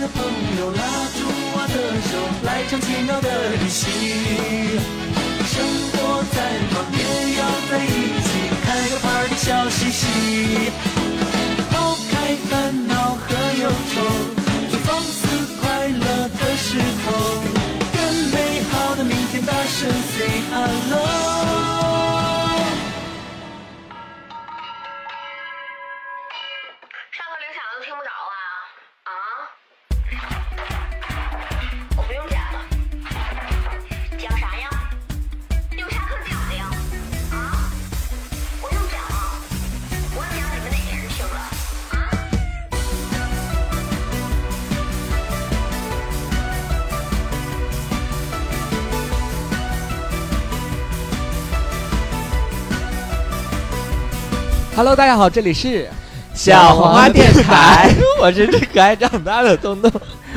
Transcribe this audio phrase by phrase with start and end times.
[0.00, 0.24] 的朋
[0.58, 1.76] 友拉住我的
[2.08, 2.16] 手，
[2.46, 3.84] 来场奇妙的旅行。
[5.44, 5.60] 生
[5.92, 6.40] 活再
[6.72, 8.28] 忙也要在一起，
[8.64, 10.72] 开个 party 笑嘻嘻，
[11.70, 13.28] 抛开烦恼和
[13.60, 14.00] 忧愁，
[14.70, 15.20] 去放肆
[15.60, 17.12] 快乐的时候，
[17.92, 18.00] 跟
[18.32, 19.86] 美好的明天大声
[20.16, 21.49] say hello。
[54.80, 55.86] ？，Hello，大家好，这里是
[56.32, 59.92] 小黄瓜电台， 我是吃可爱长大的东东，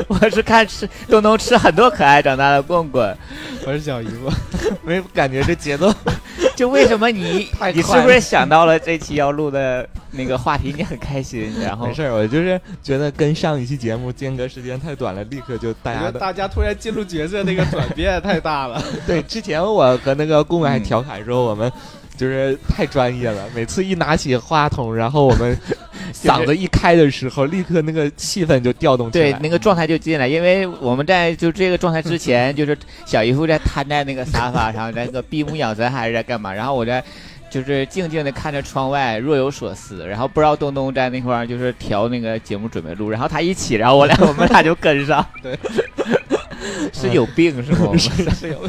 [0.09, 3.18] 我是看吃东东吃很多可爱长大的棍棍，
[3.65, 4.29] 我是小姨夫，
[4.84, 5.90] 没感觉这节奏，
[6.57, 18.84] 就为什么你你是不是想到了这期要录的那个话题，你很开心，然后没事儿，我就是觉得跟上一期节目间隔时间太短了，立刻就大家大家突然进入角色那个转变太大了。
[19.07, 21.71] 对之前我和那个顾问还调侃说我们。
[22.17, 25.57] 就是太专业了，每次一拿起话筒，然后我们
[26.13, 29.31] 嗓子一开的时候，立刻那个气氛就调动起来。
[29.31, 37.03] 对那个状态就进来，因为我们在就这个状态之前，就是小姨夫在瘫在那个沙发上，在那个闭目养神还是在干嘛，然后我在。
[37.49, 40.07] 就是静静的看着窗外，若有所思。
[40.07, 45.23] 然后不知道东东在那块儿就是调那个节目准备录，然后他一起，然后我俩我们俩就跟上。
[45.39, 45.55] 对，
[46.91, 47.95] 是有病是吗？
[47.95, 48.67] 是 是有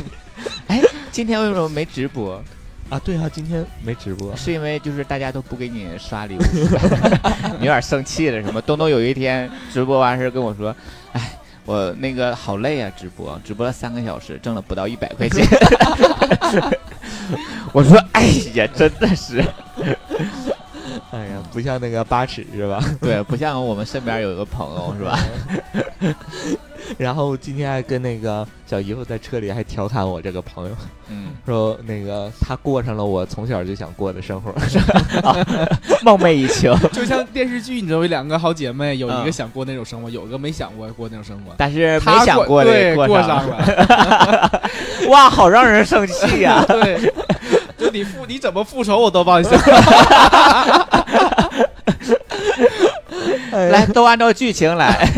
[0.66, 2.44] 哎，今天为什么没直播？
[2.90, 6.42] 啊，对啊，今天没直播，是因为就是大家都不给你刷礼物，
[7.58, 8.60] 你有点生气了是吗？
[8.64, 10.74] 东东有一天直播完事儿跟我说，
[11.12, 15.44] 哎，我那个好累啊，直播直播了三个小时，挣了不到一百块钱。
[17.72, 19.42] 我说，哎呀，真的是，
[21.14, 22.82] 哎呀，不像那个八尺是吧？
[23.00, 25.18] 对，不像我们身边有一个朋友是吧？
[26.98, 30.76] 然后今天还跟那个小姨夫在车里还调侃我这个朋友，
[31.08, 34.52] 嗯，说那个他过上了我从小就想过的生活。
[36.04, 41.54] 梦寐以求，就像电视剧，你知道有两个好姐妹，有一嗯个想过那种生活，有一个没想过过那种生活。
[41.56, 44.62] 但是没想过对的上过上了，
[45.08, 47.13] 哇，好让人生气呀、对，就
[47.94, 49.56] 你复你怎么复仇我都帮你想。
[53.52, 55.08] 来，都按照剧情来。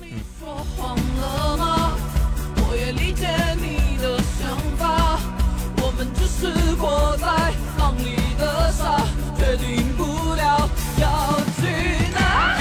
[0.00, 1.90] 你说谎了吗？
[2.56, 3.26] 我也理解
[3.56, 5.18] 你的想法，
[5.82, 7.26] 我们只是活在
[7.76, 9.02] 梦里的傻，
[9.36, 11.66] 决定不了要去
[12.14, 12.60] 哪。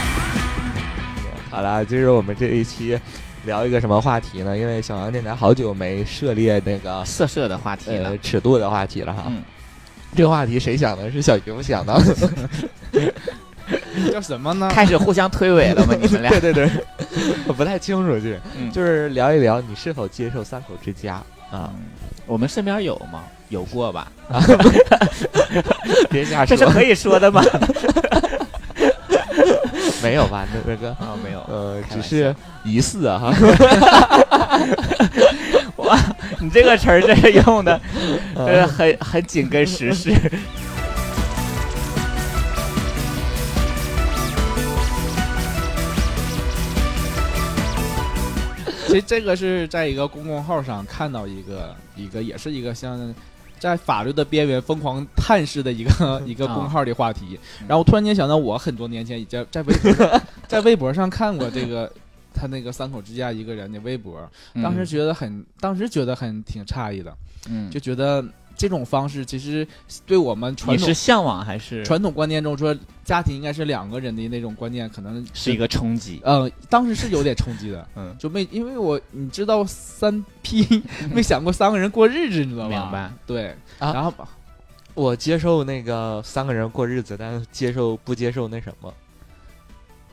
[1.51, 2.99] 好了，今儿我们这一期
[3.45, 4.57] 聊一个什么话题呢？
[4.57, 9.23] 因为小杨电台好久没涉猎那个色色的话题了呃，尺度的话题了哈。
[9.27, 9.43] 嗯
[10.15, 11.11] 这个话题谁想的？
[11.11, 11.93] 是小姨夫想的。
[14.11, 14.69] 叫什么呢？
[14.71, 15.93] 开始互相推诿了吗？
[16.01, 16.31] 你们俩？
[16.31, 16.69] 对 对对，
[17.47, 21.69] 我不太清楚，就是、嗯就是聊一聊你是否接受三口之家啊？
[22.25, 23.23] 我们身边有吗？
[23.49, 24.09] 有过吧？
[26.09, 27.43] 别瞎这说，是可以说的吗？
[30.05, 30.47] 没有吧？
[30.53, 31.39] 那那个啊，没有。
[31.47, 33.33] 呃，只是疑似啊哈。
[35.77, 35.97] 哇，
[36.39, 37.79] 你这个词儿这是用的，
[38.35, 40.13] 嗯呃，很很紧跟时事。
[48.87, 53.13] 其实这个是在一个公众号上看到一个一个也是一个像
[53.65, 57.39] 在法律的边缘疯狂探视的一个 一个公号的话题。
[57.67, 61.91] 然后我突然间想到，我很多年前已经在微博上 在微博上看过这个
[62.31, 64.21] 他那个三口之家一个人的微博，
[64.61, 67.11] 当时觉得很当时觉得很挺诧异的，
[67.49, 68.23] 嗯，就觉得
[68.55, 69.67] 这种方式其实
[70.05, 76.19] 对我们传统你是向往还是传统观念中说家庭应该是两个人的那种观念，可能是一个冲击？
[76.23, 80.81] 呃，当时是有点冲击的， 嗯，就没因为我你知道三 P
[81.13, 82.69] 没想过三个人过日子，你知道吧？
[82.69, 83.11] 明白。
[83.27, 83.47] 对，
[83.79, 84.13] 啊然后
[84.93, 88.93] 我接受那个三个人过日子，但接受不接受那什么？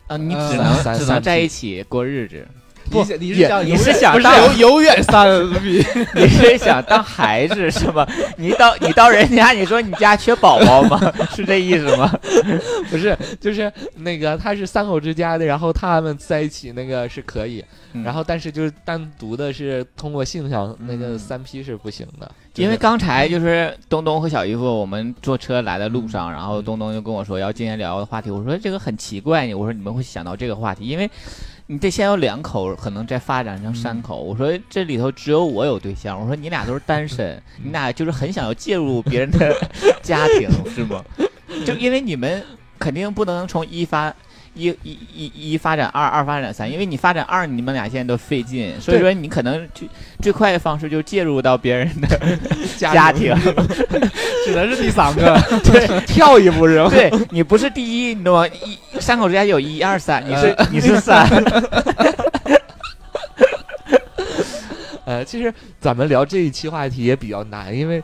[0.08, 2.46] 啊，你呃只能三三只能在一起过日子，
[2.90, 5.84] 你是你是想当永永远三 P？
[6.14, 8.06] 你是想当孩子是吗？
[8.36, 11.00] 你到你到人家，你说你家缺宝宝吗？
[11.34, 12.12] 是这意思吗？
[12.90, 17.64] 不是，就是那个他是三口之家的，然后他们在一起那个是可以，
[17.94, 31.10] 嗯然后但是就是单独的是通过性上那个嗯三 P 是不行的，因为刚才就是东东和小姨夫，我们坐车来的路上，然嗯后东东就跟我说要今天聊的话题，我说这个很奇怪，我说你们会想到这个话题，因为
[31.72, 34.20] 你得先有两口，可能再发展成三口。
[34.20, 39.56] 我说这里头只有我有对象，我说你俩都是单身，你俩就是很想要介入别人的
[40.04, 41.02] 家庭，是吗？
[41.64, 42.44] 就因为你们
[42.78, 44.14] 肯定不能从一发。
[44.54, 49.86] 一一一一发展二，二发展三，因为你发展二，你们俩现在都费劲，所以说你可能就
[50.20, 52.38] 最快的方式就介入到别人的
[52.76, 53.34] 家庭，
[54.44, 56.90] 只能是第三个， 对，跳一步是吧？
[56.90, 58.46] 对你不是第一，你懂吗？
[58.46, 61.26] 一三口之家有一二三，你是你是三。
[65.04, 68.02] 呃，其实咱们聊这一期话题也比较难，因为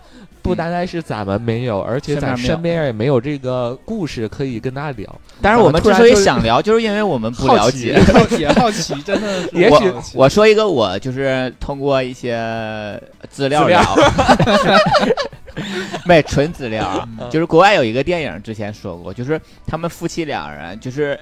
[0.49, 5.21] 不单单是咱们没有，而且咱身边也没有这个故事可以跟大家聊。
[5.43, 9.51] 但是我们之所以想聊，就是因为我们不了解，好 奇，好奇，真的是。
[9.53, 12.39] 也许我说一个，我就是通过一些
[13.29, 13.83] 资料聊，
[16.07, 21.19] 没纯资料啊，就是国外有一个电影之前说过，就是他们夫妻两人就是。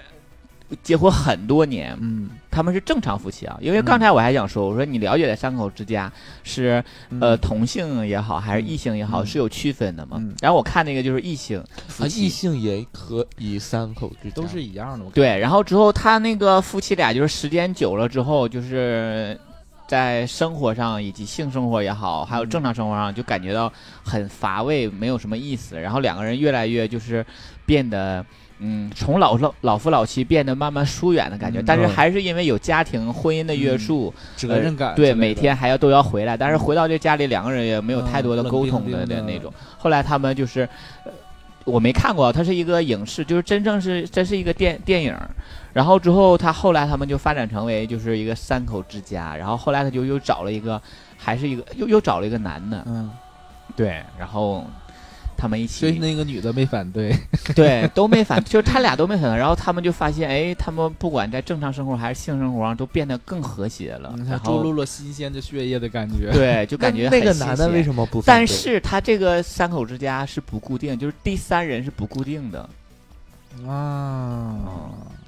[0.82, 3.58] 结婚很多年，嗯，他们是正常夫妻啊。
[3.60, 6.10] 因为刚才我还想说，我说你了解的三口之家
[6.42, 6.82] 是
[7.20, 10.18] 呃同性也好，还是异性也好，是有区分的嘛？
[10.40, 11.62] 然后我看那个就是异性，
[12.00, 15.04] 啊，异性也可以三口之都是一样的。
[15.10, 19.38] 对，然后之后他那个夫妻俩就是时间久了之后，就是
[19.86, 23.70] 在生活上以及性生活也好，还有正常生活上就感觉到
[24.02, 25.78] 很乏味，没有什么意思。
[25.78, 27.24] 然后两个人越来越就是
[27.66, 28.24] 变得。
[28.58, 39.20] 嗯，从老老老夫老妻变得慢慢疏远的感觉，但是还是因为有家庭婚姻的约束，责任感，对，每天还要都要回来，但是回到这家里，两个人也没有太多的沟通的的。
[39.20, 39.52] 那种。
[39.76, 40.66] 后来他们就是，
[41.64, 45.14] 我没看过，它是一个影视，就是真正是这是一个电电影。
[45.74, 50.80] 然后之后他后来他们就发展成为就是一个三口之家，然后后来他就又找了一个，
[51.18, 53.10] 还是一个又又找了一个男的，嗯，
[53.76, 54.64] 对，然后。
[55.36, 57.14] 他们一起，所以那个女的没反对，
[57.54, 59.36] 对，都没反，就是他俩都没反对。
[59.36, 64.14] 然后他们就发现，哎，他们不管在正常生活还是性生活上，都变得更和谐了。
[64.28, 66.32] 他注入了新鲜的血液的感觉。
[66.32, 68.22] 对，就感觉那个男的为什么不？
[68.22, 72.68] 但是他这个三口之家是不固定，就是第三人是不固定的。
[73.66, 74.54] 啊。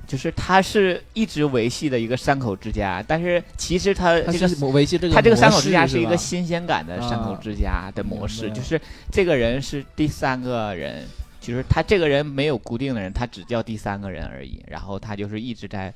[0.08, 8.80] 就是他是一直维系的一个三口之家，但是其实他这个维系这个他这个三口之家是一个新鲜感的三口之家的模式，就是
[9.12, 11.04] 这个人是第三个人，
[11.42, 15.92] 就是他这个人没有固定的人，他只叫第三个人而已，然后他就是一直在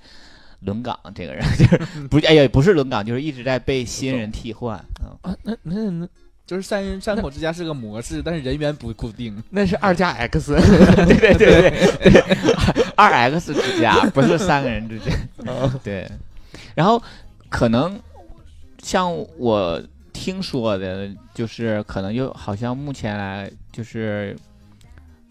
[0.60, 4.76] 轮岗，这个人就是不哎呀不是轮岗，就是一直在被新人替换
[5.22, 6.08] 啊，那那那。
[6.52, 9.42] 就是三人三口之家是个模式，但是人员不固定。
[9.48, 11.70] 那是二加 X，对对对
[12.10, 12.36] 对，
[12.94, 15.16] 二 X 之家不是三个人之间。
[15.82, 16.06] 对，
[16.74, 17.02] 然后
[17.48, 17.98] 可能
[18.82, 19.82] 像我
[20.12, 24.36] 听说的，就是可能又好像目前来就是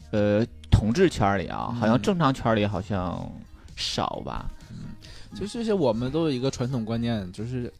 [0.09, 3.31] 呃同志圈里啊，好像正常圈里好像
[3.75, 4.49] 少吧。
[4.71, 7.71] 嗯，就是我们都有一个传统观念，就是。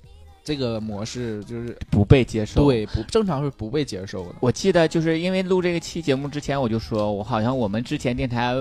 [0.43, 4.35] 这个模式就是不被接受，对，不正常是不被接受的。
[4.39, 8.55] 我记得就是因为录这个期节目之前，我就说我好像我们之前电台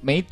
[0.00, 0.24] 没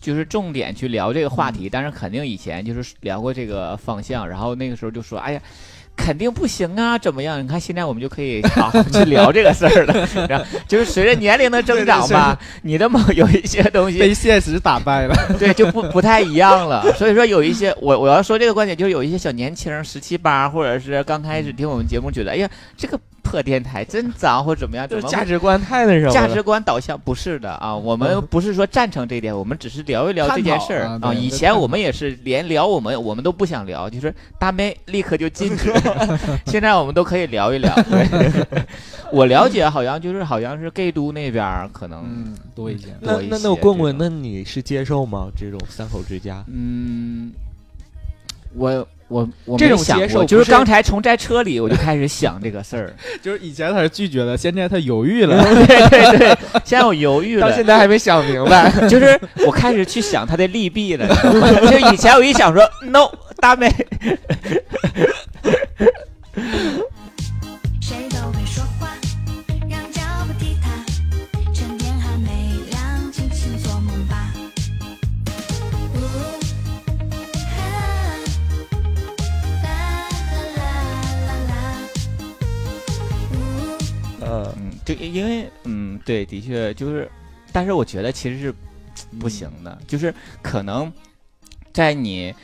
[0.00, 5.42] 就是重点去聊这个话题，但是肯定以前就是聊过这个方向，然后那个时候就说，哎呀。
[5.98, 6.96] 肯定不行啊！
[6.96, 7.42] 怎么样？
[7.42, 10.08] 你看现在我们就可以好好去聊这个事儿了。
[10.30, 16.90] 然后就是随着年龄的增长吧，你的某有一些东西 被现实打败了，对，就不不太一样了。
[16.96, 22.98] 所以说有一些我我要说这个观点，就是有一些小年轻十七八，或者是刚开始听我们节目，觉得哎呀这个。
[23.28, 24.88] 破电台真脏，或者怎么样？
[24.88, 26.10] 就价值观太那什么？
[26.10, 31.12] 价值观导向不是的啊，我们不是说赞成这一点，我们只是聊一聊这件事儿啊。
[31.12, 35.72] 以前我们也是连聊我们我们都不想聊，就是大妹立刻就禁止。
[36.46, 37.72] 现在我们都可以聊一聊。
[39.12, 42.88] 我了解，好像就是好像是 gay 都那边可能多一些。
[43.00, 45.28] 那那那棍棍，那你是接受吗？
[45.36, 46.44] 这种三口之家？
[46.48, 47.32] 嗯，
[48.54, 48.86] 我。
[49.10, 61.08] 我我这种接受，就是刚才从在车里我就开始想这个事儿， 就是以前他是拒绝的，现在他犹豫了， 对对对，现在我犹豫了，到现在还没想明白， 就是我开始去想他的利弊了，
[61.70, 63.74] 就以前我一想说 no 大美。
[84.88, 87.10] 就因为嗯，对，的确就是，
[87.52, 88.54] 但是我觉得其实是
[89.20, 90.90] 不行的，就是可能
[91.74, 92.34] 在你，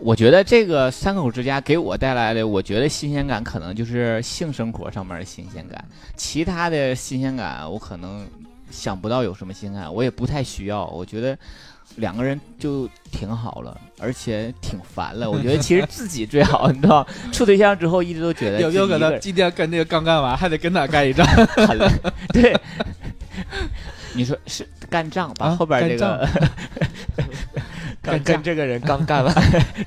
[0.00, 5.84] 我觉得这个三口之家给我带来的，我觉得新鲜感可能就是性生活上面的新鲜感，
[6.16, 8.24] 其他的新鲜感我可能
[8.70, 11.36] 想不到有什么新鲜感，我也不太需要，我觉得
[11.98, 15.28] 两个人就挺好了，而且挺烦了。
[15.30, 21.26] 我觉得其实自己最好，你知道，处对象之后一直都觉得有没有可能今天跟那个刚干完，还得跟他干一仗？
[21.66, 21.78] 很？
[22.32, 22.56] 对，
[24.14, 26.28] 你说是干仗，把啊后边这个
[28.24, 29.34] 跟这个人刚干完，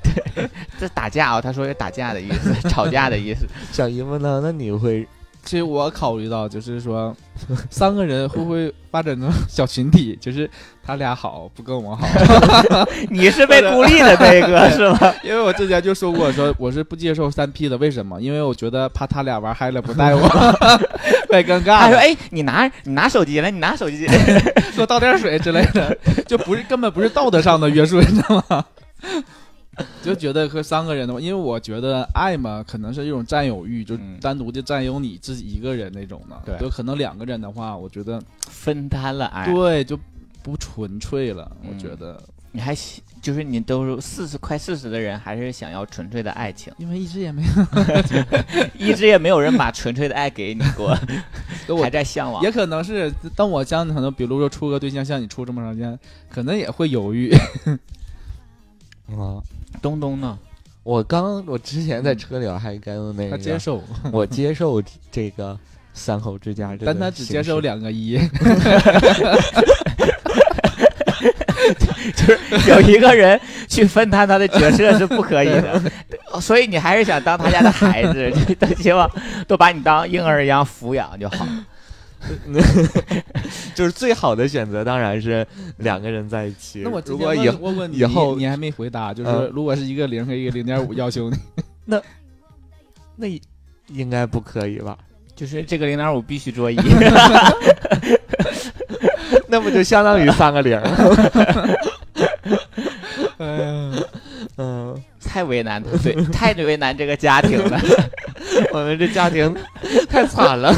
[0.03, 0.49] 对
[0.79, 3.47] 这打架啊，他说有打架的意思，吵架的意思。
[3.71, 4.39] 小姨夫呢？
[4.43, 5.07] 那你会
[5.43, 7.15] 其实我考虑到，就是说，
[7.69, 10.17] 三个人会不会发展成小群体？
[10.21, 10.49] 就是
[10.83, 12.07] 他俩好，不跟我好。
[13.09, 15.13] 你是被孤立的那个是吗？
[15.23, 18.21] 因为我之前就说过，说我是不接受三 P 的，为什么？
[18.21, 20.27] 因为我觉得怕他俩玩嗨了不带我，
[21.29, 21.97] 太尴尬他说：“。
[21.99, 24.07] 哎，你拿你拿手机来，你拿手机。
[24.73, 28.65] 说倒点水之类的，就不是根本不是道德上的约束，你知道吗？
[30.03, 36.41] 就觉得和三个人的话，因为我觉得爱嘛，可能是一种占有欲，就嗯单独的占有你自己一个人那种的。
[36.45, 39.51] 对就可能两个人的话，我觉得分担了爱。
[39.53, 39.97] 对就
[40.43, 41.49] 不纯粹了。
[41.63, 48.25] 我嗯觉得，你还喜就是你都是四十快四十的人，还是想要纯粹的爱情，因为一直也没有，
[48.77, 50.97] 一直也没有人把纯粹的爱给你过，
[51.69, 52.43] 我还在向往。
[52.43, 55.97] 也可能是当我将可能比如说处个对象，像你处这么长时间，
[56.29, 57.31] 可能也会犹豫。
[59.19, 59.41] 啊？
[59.81, 60.37] 东东呢？
[60.83, 65.57] 我刚我之前在车里还跟那个他接受， 我接受这个
[65.93, 68.19] 三口之家但他只接受两个一。
[72.15, 72.39] 就是
[72.69, 75.79] 有一个人去分摊他的角色是不可以的，
[76.41, 79.09] 所以你还是想当他家的孩子，就都希望
[79.47, 81.45] 都把你当婴儿一样抚养就好。
[83.75, 85.45] 就是最好的选择，当然是
[85.77, 86.81] 两个人在一起。
[86.83, 91.37] 那我如果以前问我问你，以后你还没回答，就是嗯如果是一个零和一个零点五 要求你，
[93.15, 93.27] 那
[93.87, 94.97] 应该不可以吧？
[95.35, 96.75] 就是这个零点五必须桌一，
[99.47, 101.77] 那不就相当于三个零儿？
[104.57, 107.79] 嗯，太为难他， 对，太为难这个家庭了。
[108.73, 109.55] 我们这家庭
[110.09, 110.75] 太惨了。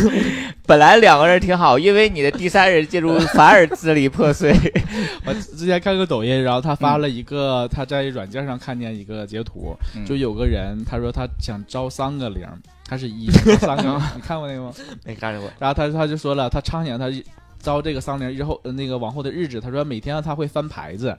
[0.67, 4.53] 本来两个人挺好，因为你的第三人介入，反而支离破碎。
[5.25, 12.47] 我之前看个抖音，然后他发了一个他在软件上看见一个截图，嗯就有个人他说他想招三个零，
[12.87, 14.71] 他是一三个零，你看过那个吗？
[15.03, 17.07] 没看过，然后他他就说了，他畅想他
[17.59, 21.17] 招这个三零之后呃那个往后的日子，他说每天他会翻牌子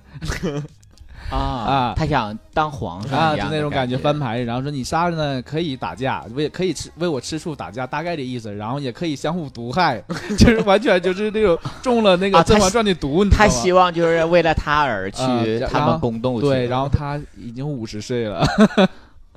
[1.30, 10.02] 啊啊他想当皇上就那种感觉觉翻牌，然后说你仨呢可以打架，为可以吃为我吃醋打架，大概的意思，然后也可以相互毒害，
[10.38, 13.48] 就是完全就是那种中了那个啊《甄嬛传》的毒，他？
[13.48, 16.40] 希望就是为了他而去啊他们宫斗。
[16.40, 18.44] 对，然后他已经五十岁了，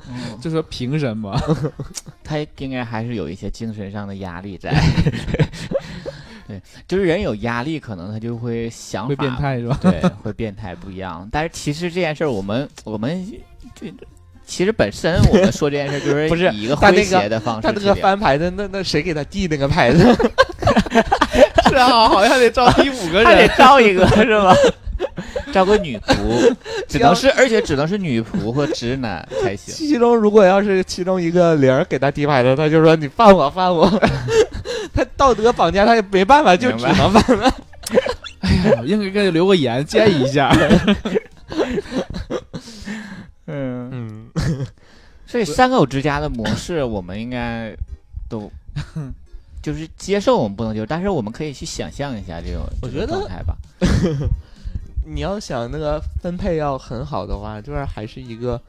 [0.10, 1.34] 嗯 就说凭什么？
[2.24, 4.74] 他应该还是有一些精神上的压力在。
[6.47, 9.77] 对，就是人有压力，可能他就会想法会变，态是吧？
[9.81, 11.27] 对，会变态不一样。
[11.31, 13.25] 但是其实这件事儿，我们我们
[13.75, 13.93] 这
[14.45, 19.99] 其实本身我们说这件事儿，就 是不是以一个诙谐的方式他那个翻牌的，那那谁给他递那个牌子？
[21.67, 23.51] 是啊，好像得招第五个还得人。
[23.57, 24.55] 招一个是吧？
[25.51, 26.55] 招个女仆，
[26.88, 29.74] 只能是，而且只能是女仆或直男才行。
[29.74, 33.89] 其中如果要是其中一个零儿给他提牌的，他就说你犯我犯我，
[34.93, 37.53] 他道德绑架他也没办法，就只能犯了。
[38.39, 40.55] 哎呀，应该给他留个言建议一下。
[43.47, 44.29] 嗯，嗯，
[45.25, 47.74] 所以三口之家的模式，我们应该
[48.29, 48.51] 都
[49.63, 53.55] 就是接受，我们不能接受，但是我们可以去想象一下这种我觉得状态吧。
[55.09, 58.59] 你要想那个分配要很好的话，就是还是一个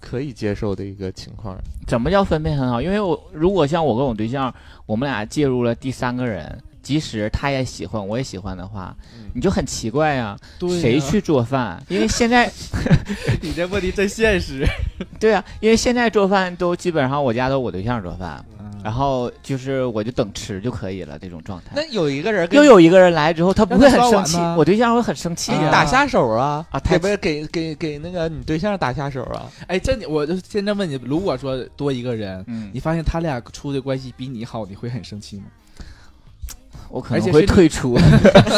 [0.00, 1.56] 可以接受的一个情况。
[1.86, 2.82] 怎么叫分配很好？
[2.82, 4.52] 因为我如果像我跟我对象，
[4.84, 11.80] 我们俩介入了第三个人，即使他也喜欢，我也喜欢的话，嗯你就很奇怪呀、对呀谁去做饭？
[11.88, 12.50] 因为现在
[13.40, 14.66] 你这问题真现实。
[15.20, 18.44] 对啊，因为现在做饭都基本上我家都我对象做饭，
[18.84, 21.72] 然后后就是我就等吃就可以了这种状态。
[21.74, 29.50] 那有一个人给又有一个人来之后，他不会很生气，我对象会很生气打下手啊啊太给不是给给给那个你对象打下手啊？
[29.66, 35.44] 哎，这你我就现在问你，如果说多一个人，嗯你，发现他俩处的关系比你好，你会很生气吗？
[36.90, 37.96] 我可能会退出。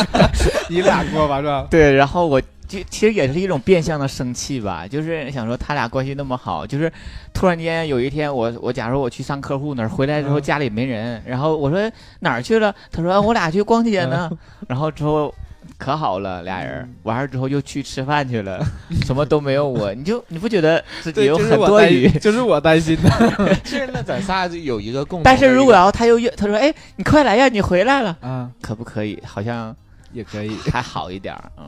[0.68, 1.66] 你俩过吧，是吧？
[1.70, 2.40] 对，然后我
[2.72, 6.90] 就其实也是一种变相的生气吧，就是想说他俩关系那么好，就是
[7.34, 11.78] 突然间有一天我我假如我去上客户那儿，回来之后嗯家里没人，然后我说
[12.20, 12.74] 哪儿去了？
[12.90, 14.30] 他说我俩去逛街呢，
[14.68, 15.34] 然后之后。
[15.78, 18.64] 可好了，俩人嗯完事之后又去吃饭去了，
[19.04, 22.08] 什么都没有我，你就你不觉得自己，有很多余？
[22.18, 23.10] 就是我担心的
[23.64, 25.36] 是那咱仨就有一个共同但。
[25.38, 29.20] 是如果要他又他说哎你快来呀你回来了，啊，可不可以？
[29.24, 29.74] 好像
[30.12, 30.56] 也可以。
[30.70, 31.64] 还好一点儿，嗯，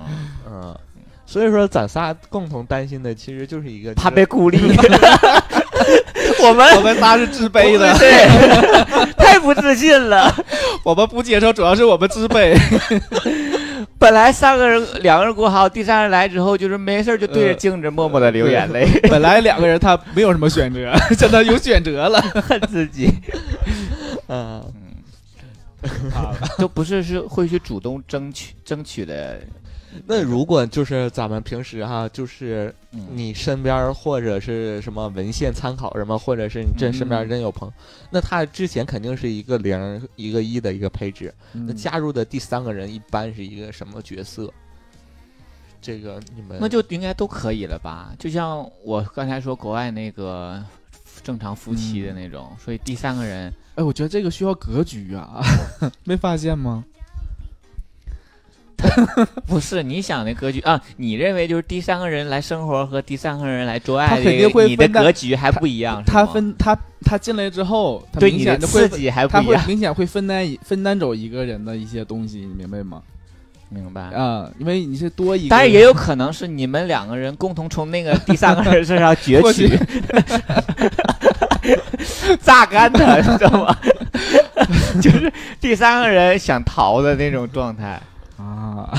[0.50, 0.76] 嗯，
[1.34, 4.56] 所以说咱仨共同担心的其实就是一个怕被孤立。
[6.40, 10.32] 我们我们仨是自卑的，对，太不自信了。
[10.84, 12.56] 我们不接受，主要是我们自卑。
[13.98, 22.20] 本来三个人，两个人过好，第三个人来之后，就是没事儿就对着镜子默默的流眼泪，本来两个人他没有什么选择，现在有选择了。
[22.46, 23.10] 恨自己。
[24.28, 24.62] 嗯，
[26.58, 29.40] 都不是是会去主动争取争取的。
[30.06, 37.74] 那如果就是咱们平时哈，就是嗯你身边或者是什么文献参考什么，或者是你真身边儿真有朋友，
[38.10, 44.52] 那他之前肯定是一个零一个一的一个配置，那嗯加入的第三个人一般是一个什么角色？
[45.80, 48.12] 这个你们那就应该都可以了吧？
[48.18, 50.62] 就像我刚才说国外那个
[51.22, 55.42] 正常夫妻的那种，所以第三个人哎，我觉得这个需要格局啊，
[56.04, 56.84] 没发现吗？
[59.46, 60.80] 不是你想的格局啊？
[60.96, 73.02] 你认为就是第三个人来生活和第三个人来做爱他这个，肯定会你的格局还不一样，他分他他进来之后，他明对你的刺激还不一样，他会明显会分担一分担走一个人的一些东西，你明白吗？
[73.70, 74.02] 明白？
[74.02, 79.68] 啊，因为你是多一个，当然也有可能是你们两个人共同从那个第三个人身上 攫取，
[82.40, 83.76] 榨干他，你知道吗？
[85.02, 88.00] 就是第三个人想逃的那种状态。
[88.44, 88.92] 啊，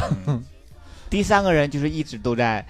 [1.10, 2.66] 第三个人就是一直都在，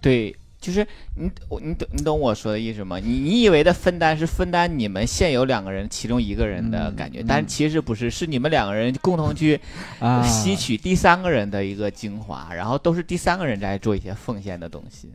[0.00, 0.86] 对，就是
[1.16, 1.28] 你
[1.60, 2.98] 你懂你懂我说的意思吗？
[2.98, 7.24] 你你以为的分担是分担你们现有两个人其中一个人的嗯感觉，嗯。
[7.26, 9.60] 但其实不是，是你们两个人共同去
[9.98, 10.22] 啊。
[10.22, 15.10] 吸取第三个人的一个精华，然后都是第三个人在做一些奉献的东西，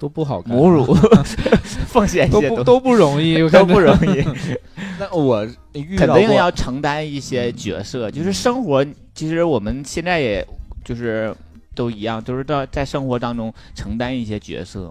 [0.00, 0.94] 都不好看，母乳
[1.86, 4.24] 奉献一些都不都不容易，我 都看着不容易。
[4.98, 8.84] 那我遇肯到过定要承担一些角色，就是生活。
[9.14, 10.44] 其实我们现在也
[10.82, 11.34] 就是
[11.74, 14.90] 都一样，都是到在生活当中承担一些角色。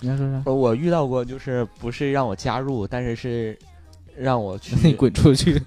[0.00, 0.42] 你要说啥？
[0.46, 3.56] 呃我遇到过，就是不是让我加入，但是是
[4.18, 5.62] 让我去，你滚出去！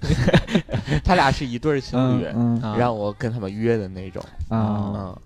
[1.02, 2.26] 他俩是一对儿情侣，
[2.78, 5.16] 让我跟他们约的那种，啊，嗯，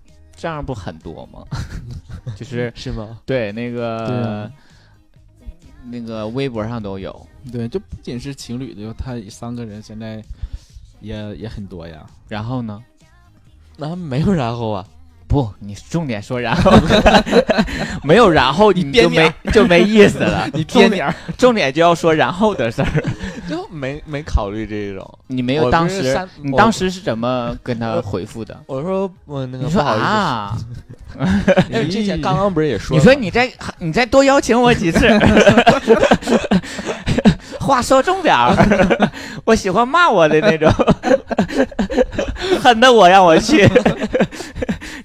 [0.41, 1.45] 这样不很多吗？
[2.35, 3.19] 就是 是吗？
[3.27, 4.51] 对那个啊
[5.85, 7.27] 那个微博上都有。
[7.51, 10.19] 对，就不仅是情侣的，他三个人现在
[10.99, 12.03] 也也很多呀。
[12.27, 12.81] 然后呢？
[13.77, 14.83] 那没有然后啊，
[15.27, 16.71] 不，你重点说然后，
[18.03, 20.49] 没有然后你就没就没意思了。
[20.53, 23.03] 你重点重点就要说然后的事儿。
[23.47, 25.17] 就没没考虑这种。
[25.25, 28.55] 你没有当时，你当时是怎么跟他回复的？
[28.67, 30.55] 我说我那个你说不好意思， 啊，
[31.71, 35.07] 因为之前刚刚不是也说你，说你再你再多邀请我几次，
[37.59, 38.55] 话说重点儿，
[39.45, 40.71] 我喜欢骂我的那种，
[42.61, 43.67] 恨得我让我去，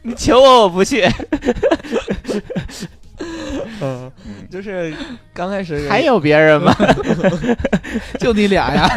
[0.02, 1.08] 你求我我不去，
[3.80, 4.10] 嗯，
[4.50, 4.94] 就是
[5.32, 6.74] 刚开始 还有别人吗？
[8.18, 8.88] 就你俩呀？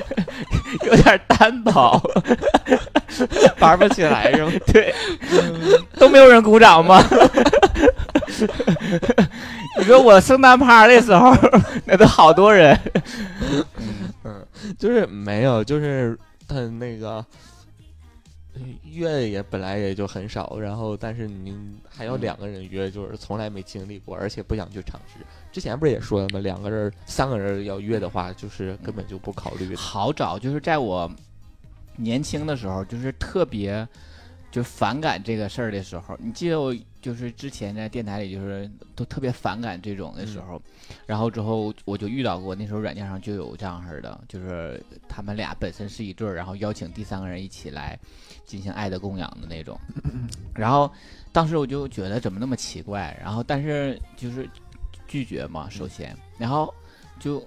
[0.84, 2.00] 有点单薄，
[3.60, 4.52] 玩不起来是吗？
[4.66, 4.94] 对，
[5.98, 7.02] 都没有人鼓掌吗？
[9.78, 11.34] 你说我圣诞趴的时候，
[11.84, 12.78] 那都好多人，
[14.24, 14.44] 嗯
[14.78, 16.16] 就是没有，就是
[16.48, 17.24] 他那个呃
[18.84, 25.24] 约也本来也就很少，然后但是您还要两个人约，就是从来没经历过，而且不想去尝试。
[25.52, 26.40] 之前不是也说了吗？
[26.40, 29.74] 两个人、三个人要约的话，就是根本就不考虑。
[29.74, 31.10] 好找，就是在我
[31.96, 33.86] 年轻的时候，就是特别
[34.56, 36.16] 就反感这个事儿的时候。
[36.18, 40.58] 你记得我就是之前在电台里，就是都特别反感这种的时候，
[41.04, 47.98] 然后之后我就遇到过，那时候软件上就有这样式儿的，就是他们俩本身是一对儿，然后邀请第三个人一起来
[48.46, 49.78] 进行爱的供养的那种。
[50.56, 50.90] 然后
[51.32, 54.48] 当时我就觉得怎么那么奇怪，然后但是就是
[55.06, 56.72] 拒绝嘛，首先，然后
[57.20, 57.46] 就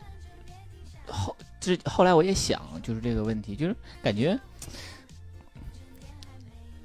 [1.07, 4.39] 后这后来我也想，就是这个问题，就是感觉，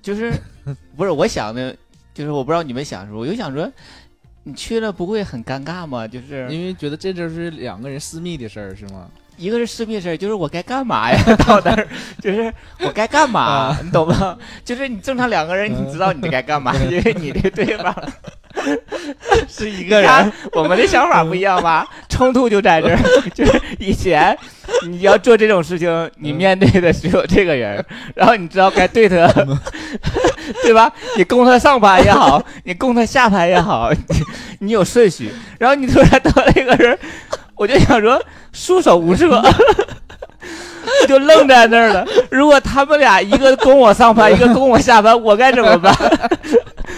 [0.05, 0.31] 就是
[0.97, 1.75] 不是我想的，
[2.13, 3.67] 就是我不知道你们想什么，我就想说，
[4.43, 6.07] 你去了不会很尴尬吗？
[6.07, 9.09] 就是因为觉得这就是两个人私密的事儿，是吗？
[9.39, 11.19] 一个是私密事儿，就是我该干嘛呀？
[11.47, 11.89] 到那儿
[12.21, 14.39] 就是我该干嘛，你懂吗？
[14.63, 17.93] 就是你正常两个人，你知道你该干嘛， 因为你的对方
[19.49, 21.87] 是一个人，我们的想法不一样吧？
[22.09, 22.99] 冲突就在这儿，
[23.35, 24.37] 就是以前
[24.87, 29.27] 你要做这种事情，你面对的只有这个人，然后你知道该对他，
[30.63, 30.93] 对吧？
[31.17, 34.17] 你攻他上盘也好，你攻他下盘也好，你
[34.61, 36.99] 你有顺序，然后你突然到那个人，
[37.57, 38.23] 我就想说
[38.53, 39.43] 束手无策。
[41.09, 42.07] 就愣在那儿了。
[42.31, 45.95] 如果他们俩一个供我上盘，一个供我下盘，我该怎么办？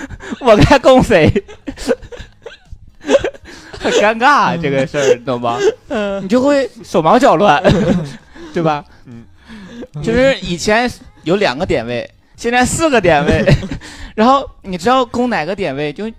[0.40, 1.30] 我该供谁？
[3.78, 5.58] 很尴尬这个事儿，懂吧？
[6.22, 7.62] 你就会手忙脚乱，
[8.52, 8.84] 对吧？
[9.06, 9.24] 嗯，
[10.02, 10.90] 就是以前
[11.22, 13.44] 有两个点位，现在四个点位，
[14.16, 16.10] 然后你知道供哪个点位就。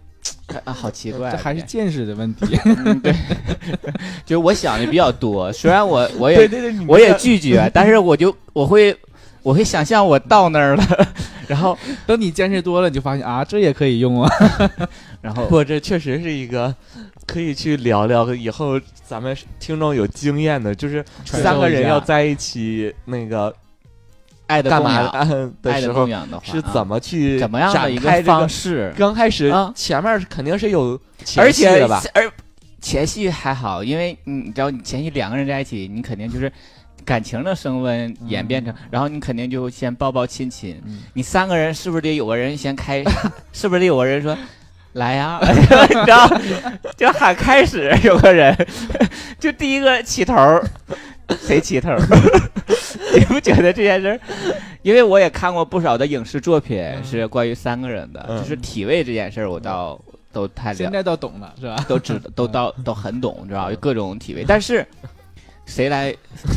[0.64, 2.58] 啊，好奇怪，这还是见识的问题。
[2.64, 3.14] 嗯对，
[4.26, 6.50] 就是我想的比较多，虽然我我也
[6.88, 8.98] 我也拒绝，但是我就我会
[9.48, 11.08] 我会想象我到那儿了，
[11.48, 14.30] 然后等你坚持多了，你就发现啊，这也可以用啊。
[15.24, 16.76] 然后不，这确实是一个
[17.26, 18.36] 可以去聊聊。
[18.36, 23.56] 以后咱们听众有经验的，就是三个人要在一起那个
[24.48, 28.50] 爱的干嘛的的爱的时候是啊怎么去怎么样的一个方？
[28.50, 32.04] 式，刚开始啊前面肯定是有前戏的吧？
[32.14, 32.30] 而
[32.82, 36.52] 前戏还好，因为你知道，你前戏两个人在一起，你肯定就是
[37.08, 40.80] 感情的升温演变成，然后你肯定就先抱抱亲亲。
[40.86, 43.02] 嗯你三个人是不是得有个人先开？
[43.54, 44.38] 是不是得有个人说
[44.94, 45.40] 来呀？
[45.42, 46.30] 你知道，
[46.98, 48.54] 就喊开始，有个人
[49.40, 50.62] 就第一个起头儿，
[51.40, 52.00] 谁起头儿？
[53.18, 54.20] 你不觉得这件事儿？
[54.82, 59.98] 因为我也看过不少的影视作品是关于三个人的，嗯就是体位这件事儿，我倒
[60.34, 61.78] 都太了现在倒懂了，是吧？
[61.88, 64.86] 都知都到都很懂，知道各种体位，但是
[65.68, 66.12] 谁来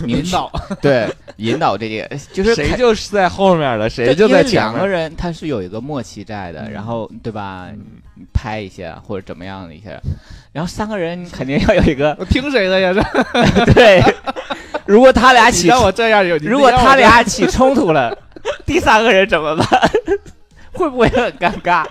[0.07, 4.73] 引导， 对引导这些，就是谁就是在后面了，谁就在前面。
[4.73, 7.69] 两个人他是有一个默契在的，嗯然后对吧？
[8.15, 9.91] 你拍一下或者怎么样的一下，
[10.53, 12.93] 然后三个人肯定要有一个我 听谁的呀？
[12.95, 14.03] 这对，
[14.87, 18.17] 如果他俩起你让我这样有，如果他俩起冲突了，
[18.67, 19.91] 第三个人怎么办？
[20.73, 21.85] 会不会很尴尬？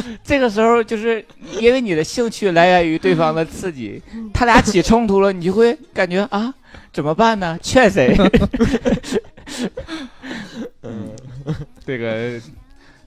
[0.24, 1.24] 这个时候就是
[1.58, 4.00] 因为你的兴趣来源于对方的刺激，
[4.32, 6.52] 他俩起冲突了，你就会感觉啊，
[6.92, 7.58] 怎么办呢？
[7.62, 8.16] 劝谁？
[10.82, 11.10] 嗯，
[11.86, 12.40] 这个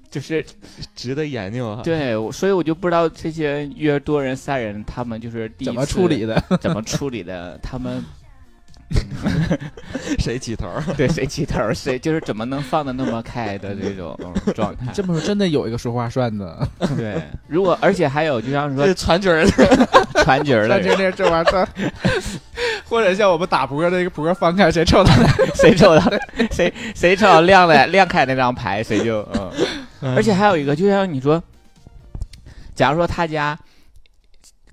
[0.09, 0.43] 就是
[0.95, 1.81] 值得研究哈。
[1.83, 6.41] 对，所以我就不知道这些约多人、三人，他们就是第一怎么处理的？
[6.61, 7.59] 怎么处理的？
[7.61, 8.03] 他们
[10.19, 10.69] 谁起头？
[10.95, 14.91] 对谁起头，谁就是怎么能放的那么开的这种嗯状态？
[14.93, 19.51] 这么说真的有一个说话算的， 对，如果而且还有，就像说这传局儿的，
[20.23, 20.79] 传局儿的
[21.11, 21.67] 这玩意儿，
[22.87, 25.11] 或者像我们打扑克，那个扑克翻开谁抽的？
[25.55, 26.01] 谁抽到
[26.51, 29.27] 谁谁抽到亮的亮开那张牌，谁就
[30.01, 30.15] 嗯。
[30.15, 31.41] 而且还有一个，就像你说，
[32.75, 33.57] 假如说他家，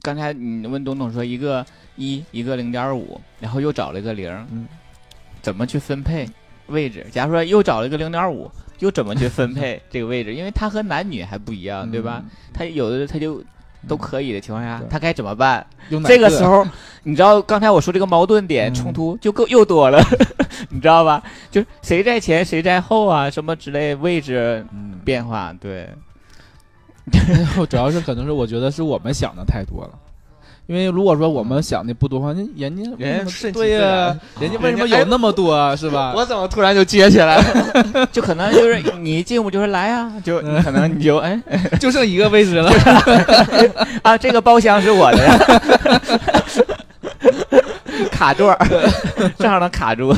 [0.02, 1.64] 刚才你问东东说一个
[1.96, 4.66] 一，一个零点五，然后又找了一个零，嗯，
[5.40, 6.28] 怎么去分配
[6.68, 7.06] 位置？
[7.10, 10.34] 假如说又找了一个零点五，又怎么去分配 这个位置？
[10.34, 12.22] 因为他和男女还不一样，对吧？
[12.52, 13.42] 他有的他就
[13.88, 15.66] 都可以的情况下对，他该怎么办？
[15.90, 16.66] 用这个时候，
[17.02, 20.00] 你知道刚才我说这个矛盾点嗯冲突就够又多了，
[20.70, 21.22] 你知道吧？
[21.50, 25.88] 就是谁在前谁在后啊，什么之类位置嗯，变化，对，
[27.68, 29.98] 主要是可能是我觉得是我们想的太多了。
[30.72, 35.76] 因为如果说我们想的不多的话，那人家人家顺其对呀、人家为什么有那么多啊？
[35.76, 36.14] 是吧？
[36.16, 38.06] 我怎么突然就接起来了？
[38.10, 41.38] 就可能就是你一进屋就是来呀、就嗯可能你就哎
[41.78, 42.72] 就剩一个位置了，
[44.02, 45.38] 啊，这个包厢是我的呀，
[48.10, 48.56] 卡座，
[49.38, 50.16] 正好能卡住，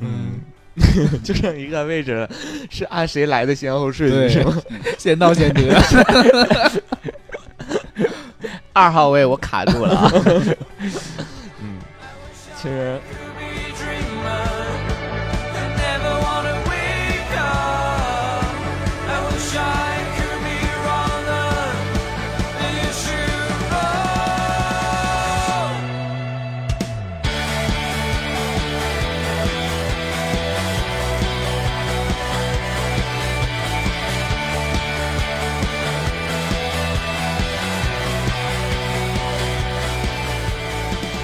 [0.00, 0.40] 嗯，
[1.24, 2.28] 就剩一个位置了，
[2.68, 4.54] 是按谁来的先后顺序是吗？
[4.98, 5.62] 先到先得。
[8.72, 10.10] 二号位我卡住了啊，
[11.60, 11.78] 嗯，
[12.56, 12.98] 其实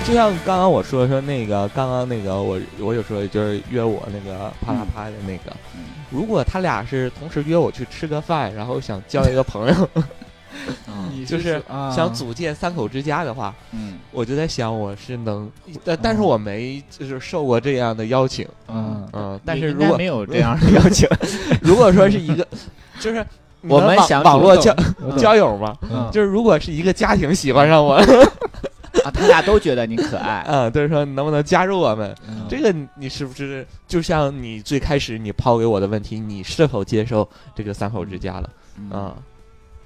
[0.08, 9.90] 就像刚刚我说说那个，刚刚那个我我有时候就是约我那个啪啦啪的那个，嗯如果他俩是同时约我去吃个饭，然后想交一个朋友，
[10.88, 11.90] 嗯就是啊。
[11.94, 13.98] 想组建三口之家的话，嗯。
[14.10, 15.50] 我就在想我是能，
[15.84, 21.06] 但但是我没就是受过这样的邀请，嗯，嗯，但是如果没有这样的邀请，
[21.60, 22.48] 如果说是一个，
[22.98, 23.22] 就是
[23.60, 24.74] 我们网想网络交
[25.18, 26.08] 交友嘛，嗯。
[26.10, 28.00] 就是如果是一个家庭喜欢上我，
[29.08, 32.14] 啊，他俩都觉得你可爱， 嗯，就是说能不能加入我们？
[32.28, 38.50] 嗯这个你你是不是就像你最开始你抛给我的问题，你是否接受这个三口之家了？
[38.78, 39.14] 嗯啊，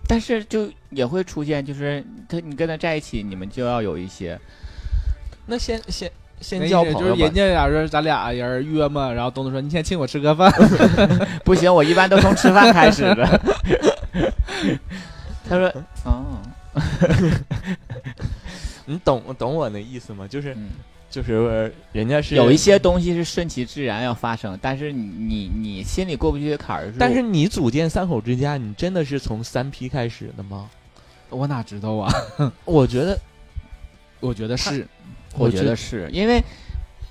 [0.07, 4.39] 但是就也会出现，就是他你跟他在一起，你们就要有一些，
[5.47, 7.33] 那先先先交朋友就是人。
[7.33, 10.53] 家俩说咱俩人约嘛，然后东东说你先请我吃个饭，
[11.45, 13.41] 不行，我一般都从吃饭开始的。
[15.49, 15.73] 他说，
[16.05, 16.39] 哦，
[18.87, 20.27] 你懂懂我那意思吗？
[20.29, 20.71] 就是嗯，
[21.11, 30.69] 就是人家是有一，些东西是顺其自然要发生，但是你你你心里过不去的坎儿，但是你组建三口之家，你真的是从三 P 开始的吗？
[31.31, 32.13] 我哪知道啊？
[32.65, 33.19] 我觉得，
[34.21, 34.87] 我觉得是，
[35.37, 36.43] 我觉得是因为。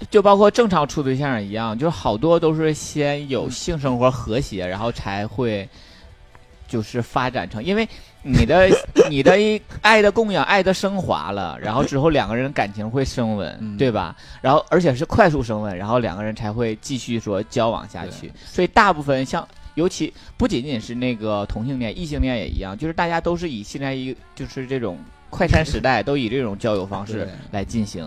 [0.09, 5.69] 就包括正常处对象一样，就是好多都是先有性生活和谐，然后才会
[6.67, 7.87] 就是发展成，因为
[8.23, 8.69] 你的
[9.09, 9.35] 你的
[9.81, 14.15] 爱的供养、爱的升华了，然后之后两个人感情会升温，嗯对吧？
[14.41, 18.31] 然后而且是快速升温，然后两个人才会继续说交往下去。
[18.45, 28.05] 所以大部分像，尤其不仅仅是那个同性恋，异性恋也一样，就是大家都是以现在一就是这种快餐时代，都以这种交友方式来进行。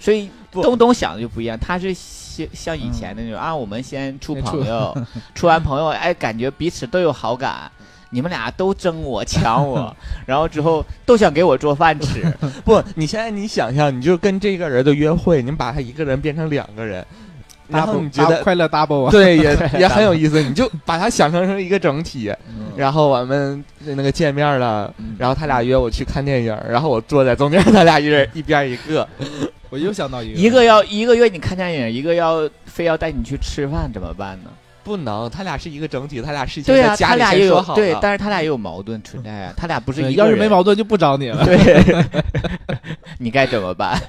[0.00, 7.70] 所以不东东想的就不一样，他是像像以前的那种、啊，我们先处 先处朋友，处完朋友，哎，感觉彼此都有好感。
[8.12, 9.94] 你们俩都争我抢我，
[10.26, 12.22] 然后之后都想给我做饭吃，
[12.62, 17.04] 不，你现在你想象，你就跟这个人的约会，你把他一个人变成两个人，
[17.68, 19.10] 然后你觉得快乐 double 啊？
[19.10, 22.32] 对，也 也很有意思，你就把它想象成一个整体。
[22.48, 29.06] 嗯然后我们那个见面了，嗯然后他俩约我去看电影，然后我坐在中间，他俩一人一边一个。
[29.68, 34.50] 我又想到一个，一个要一个约你看电影，一个要非要带你去吃饭，怎么办呢？
[34.84, 37.80] 不能，他俩是一个整体，他俩事情对啊，在家里他俩也先说好了。
[37.80, 40.16] 有对，但是他俩也有矛盾存在啊，他俩不是一个人。
[40.16, 41.44] 要是没矛盾就不找你了。
[41.44, 42.04] 对，
[43.18, 44.00] 你该怎么办？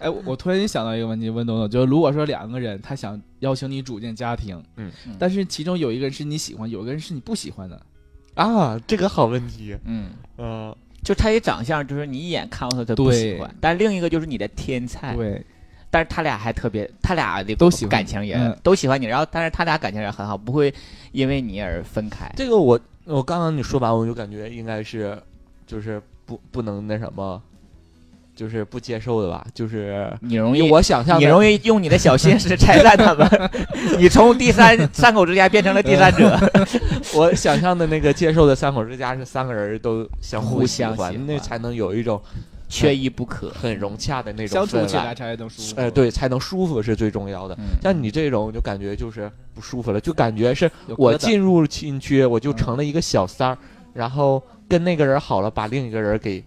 [0.00, 7.80] 哎，我我突然间想到一个问题，问东东，就是如果说两个人他想邀请你组建家庭，嗯嗯但是其中有一个人是你喜欢，有一个人是你不喜欢的，
[8.34, 9.76] 啊，这个好问题。
[9.84, 15.14] 嗯，嗯，就他一长相，就是你一眼看到他他不喜对欢，但另一个就是你的天菜。
[15.14, 15.44] 对，
[15.90, 20.72] 但是他俩还特别，他俩的都喜欢感情也、嗯都喜欢你，然后但是他俩感情也很好，不会
[21.12, 22.30] 因为你而分开。
[22.36, 25.20] 这个我我刚刚你说完，我就感觉应该是，
[25.66, 27.42] 就是不不能那什么，
[28.36, 33.50] 就是不接受的吧，就是你容易我想象你容易用你的小心思拆散他们，
[33.98, 36.38] 你从第三三口之家变成了第三者。
[37.14, 42.22] 我想象的那个接受的三口之家是三个人都相互喜欢，喜欢那才能有一种
[42.70, 43.50] 缺一不可。
[43.50, 45.14] 很融洽的那种相处起来围。
[45.14, 45.74] 才能舒服。
[45.76, 47.54] 呃，，对，才能舒服是最重要的。
[47.58, 53.58] 嗯，像你这种就感觉就是不舒服了，就感觉是我进入禁区，我就成了一个小三儿，
[53.92, 56.42] 然后跟那个人好了，把另一个人给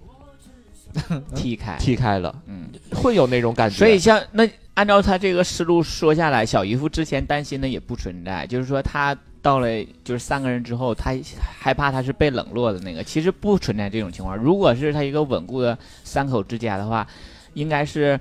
[1.36, 1.78] 踢开。
[1.78, 3.76] 踢开了，嗯，会有那种感觉。
[3.76, 9.68] 所以像那按照他这个思路说下来，小姨夫之前担心的也不存在，就是说他到了
[10.04, 11.14] 就是三个人之后，他
[11.60, 14.36] 害怕他是被冷落的那个，其实不存在这种情况。
[14.36, 17.06] 如果是他一个稳固的三口之家的话，
[17.54, 18.20] 应该是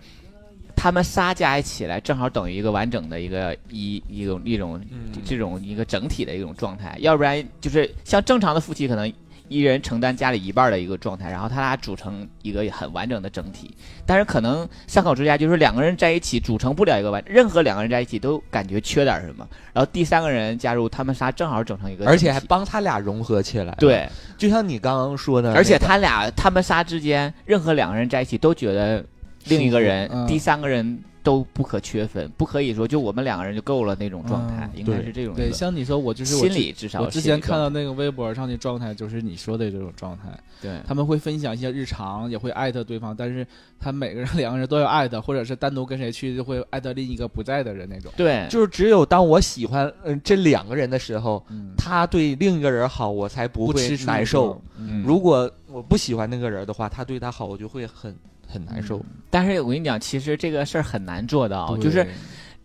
[0.76, 9.10] 他们仨加一起来，正好等于一个完整的一个一一种一种嗯这种一个整体的一种状态，要不然就是像正常的夫妻可能。
[9.52, 13.74] 一人承担家里一半的一个状态，然后他俩组成一个很完整的整体。
[14.06, 29.04] 但是可能三口之家就是两个人在一起组成不了一个完，任何两个人在一起都感觉缺点什么，然后第三个人加入，他们仨正好整成一个，而且还帮他俩融合起来。，对，就像你刚刚说的，而且他俩他们仨之间，任何两个人在一起都觉得
[29.44, 40.24] 另一个人、嗯第三个人都不可缺分，不可以说就我们两个人就够了那种状态，应该对对，是这种一个像你说，我就是我心之理至少我之前看到那个微博上的状态，就是你说的这种状态。
[40.60, 43.44] 对他们会分享一些日常，也会艾特对方，但是
[43.80, 48.12] 他每个人两个人都要艾特，或者是单独跟谁去，就会艾特另一个不在的人那种。
[48.16, 54.60] 对，就是只有当我喜欢嗯、这两个人的时候，嗯，他对另一个人好，我才不会难受。。
[54.78, 58.14] 嗯如果我不喜欢那个人的话，他对他好，我就会很
[58.52, 59.00] 很难受。
[59.30, 62.06] 但是我跟你讲，其实这个事儿很难做到，就是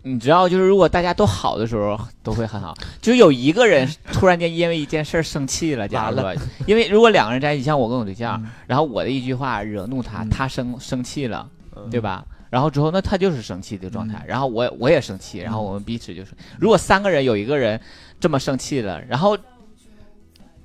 [0.04, 2.76] 你知道，就是如果大家都好的时候，都会很好。
[3.02, 12.24] 就有一个人突然间因为一件事儿生气了，假如说，因为如果两个人在一起，像我跟我对象，嗯然后我的一句话惹怒他，嗯他生生气了，嗯对吧？
[12.50, 17.80] 然后之后，那他就是生气的状态，嗯然后我我也生气，然后我们彼此就是，如果三个人有一个人
[18.20, 19.38] 这么生气了，然后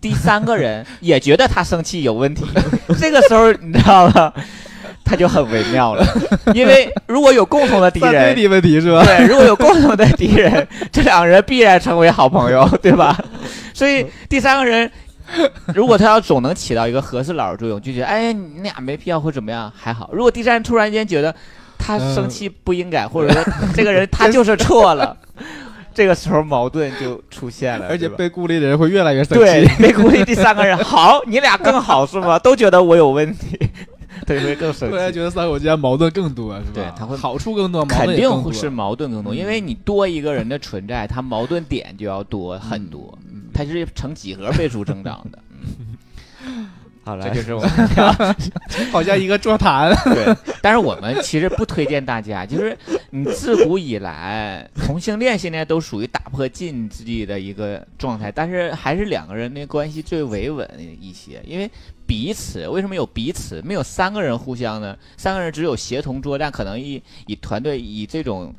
[0.01, 2.45] 第三个人也觉得他生气有问题，
[3.01, 4.33] 这个时候你知道吗？
[5.05, 6.07] 他就很微妙了，
[6.55, 9.05] 因为如果有共同的敌人问题是吧？
[9.05, 13.17] 对，如果有共同的敌人，这两个人必然成为好朋友，对吧？
[13.75, 14.91] 所以第三个人，
[15.75, 20.11] 如果他要总能起到一个和事佬的作用，就觉得哎，你俩没必要或怎么样还好。
[20.13, 21.35] 如果第三人突然间觉得
[21.79, 23.43] 他生气不应该，或者说
[23.75, 25.17] 这个人他就是错了
[25.95, 29.83] 这个时候矛盾就出现了，而且被孤立的人会越来越生气对气。
[29.83, 32.39] 被孤立第三个人，好，你俩更好是吗？
[32.39, 33.59] 都觉得我有问题
[34.35, 34.93] 的他会更生气。
[34.93, 36.71] 突然觉得三口之间矛盾更多，是吧？
[36.75, 45.39] 对他会好处更多，矛肯盾也更多定是矛盾更多，因为你多一个人的存在，他矛盾点就要多很多，嗯它是成几何倍数增长的。
[47.05, 47.71] 好了，这就是我们
[48.93, 49.93] 好像一个座谈。
[50.15, 52.79] 对，但是我们其实不推荐大家，就是
[53.11, 60.69] 你自古以来，同性恋现在都属于打破禁忌的一个状态，但是还是两个人的关系最维稳
[61.01, 61.69] 一些，因为
[62.13, 64.95] 彼此为什么有彼此，没有三个人互相呢？
[65.17, 68.55] 三个人只有协同作战，可能以以团队以这种。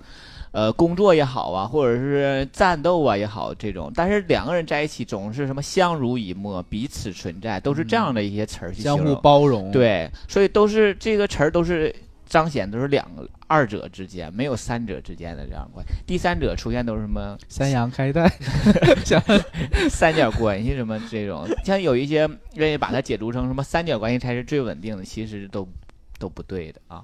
[0.56, 8.96] 呃，工作也好啊，或者是战斗啊也好，这种，但是两个人在一起总是什么相濡以沫，彼此存在，都是这样的一些词儿相。
[8.96, 11.92] 互包容，，对，所以都是这个词儿都是
[12.34, 15.94] 彰显都是两个二者之间，没有三者之间的这样关系。
[16.08, 18.28] 第三者出现都是什么三阳开泰，
[19.88, 25.70] 三角关系什么这种，像有一些愿意把它解读成什么三角关系才是最稳定的，其实都
[26.18, 27.04] 都不对的啊。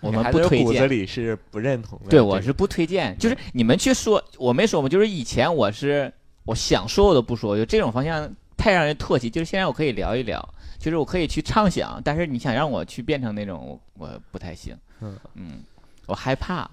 [0.00, 0.66] 我们还是不推荐。
[0.66, 2.10] 骨子里是不认同的。
[2.10, 3.18] 对，我是不推荐。
[3.18, 6.12] 就是你们去说，我没说嘛，就是以前我是
[6.44, 9.28] 我想说我都不说，就这种方向太让人唾弃。
[9.30, 10.46] 就是现在我可以聊一聊，
[10.78, 14.76] 就是我可以去畅想，但是你想让我去变成那种，我不太行。
[15.00, 15.62] 嗯嗯，
[16.06, 16.70] 我害怕，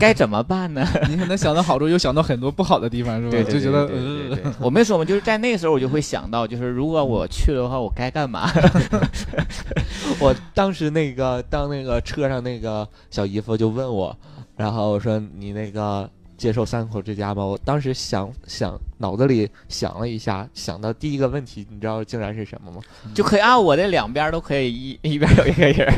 [0.00, 0.86] 该怎么办呢？
[1.08, 3.30] 你可能想到好处，又想到很多不好的地方，是吧？
[3.30, 8.50] 对，对就觉得对对对呃，对我没说嘛，就是在那个时候我就会想到，就是如果我去的话，我该干嘛？
[10.18, 14.16] 我当时那个当那个车上那个小姨夫就问我，
[14.56, 17.44] 然后我说你那个接受三口之家吗？
[17.44, 22.80] 我当时想想脑子里想了一下，想到第一个问题，你知道竟然是什么吗？
[23.12, 25.92] 就可以啊，我这两边都可以一 一边有一个人，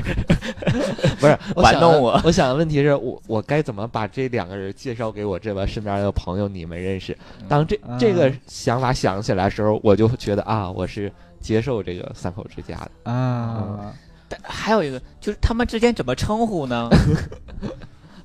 [1.20, 7.16] 不是 我想的玩弄我我想的问题是我我该怎么把这两个人介绍给我这边身边的朋友你们认识？
[7.46, 13.12] 当这嗯这个想法想起来的时候，我就觉得啊，我是接受这个三口之家的。
[13.12, 13.92] 啊，
[14.26, 16.88] 但还有一个就是他们之间怎么称呼呢？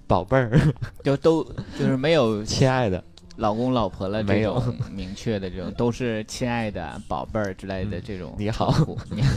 [0.08, 0.60] 宝贝儿，
[1.04, 1.44] 就都
[1.78, 3.04] 就是没有亲爱的，
[3.38, 8.98] 老公老婆了没有种明确的这种， 都是亲爱的宝贝儿之类的嗯这种你好称呼。
[9.10, 9.30] 你好，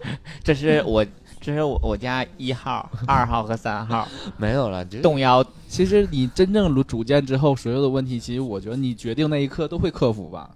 [0.42, 1.04] 这是我
[1.40, 5.44] 这是我我家一号、二号和三号没有了，就动摇。
[5.68, 10.50] 其实你真正有主见之后，所有的问题，其实我觉得你决定那一刻都会克服吧。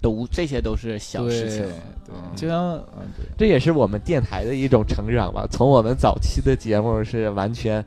[0.00, 1.72] 都这些都是小事情对，
[2.08, 5.46] 嗯就像嗯对，这也是我们电台的一种成长吧。
[5.48, 7.84] 从我们早期的节目是完全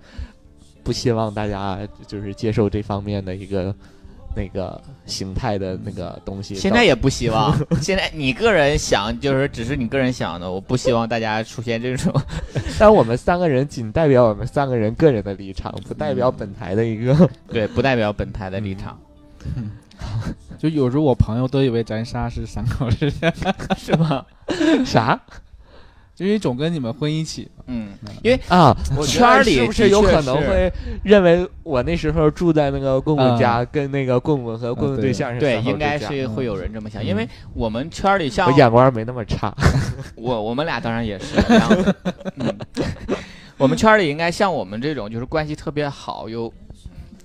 [0.85, 3.73] 不希望大家就是接受这方面的一个
[4.35, 6.53] 那个形态的那个东西。
[6.53, 7.57] 现在也不希望。
[7.81, 12.13] 现在你个人想，就是只是你个人想的，我不希望大家出现这种。
[12.77, 17.29] 但我们三个人仅代表我们三个人个人的立场，不代表本台的一个。
[17.49, 18.95] 对，不代表本台的立场，
[20.59, 23.33] 就有时候我朋友都以为咱仨是三口之家，
[23.75, 24.23] 是吗？
[24.85, 25.19] 啥
[26.17, 27.89] 因为总跟你们混一起嗯，
[28.23, 28.75] 因为，啊？
[28.95, 30.71] 我圈里是不是有可能会
[31.03, 39.53] 认为我那时候住在那个棍棍家，跟那个棍棍和棍棍对象是对，应该是会有人这么想，嗯因为我们圈里像我眼光没那么差。
[40.15, 41.35] 我我们俩当然也是，
[43.57, 46.51] 我们圈里应该像我们这种就是关系特别好又